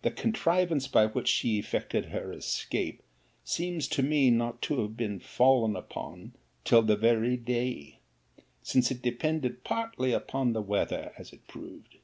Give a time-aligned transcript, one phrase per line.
[0.00, 3.02] The contrivance by which she effected her escape
[3.44, 6.32] seems to me not to have been fallen upon
[6.64, 7.98] till the very day;
[8.62, 11.98] since it depended partly upon the weather, as it proved.